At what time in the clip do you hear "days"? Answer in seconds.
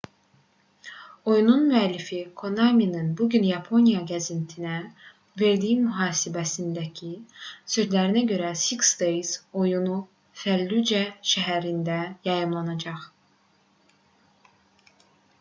9.03-9.35